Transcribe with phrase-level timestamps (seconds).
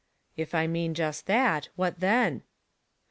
[0.35, 2.41] "If I mean just that, what then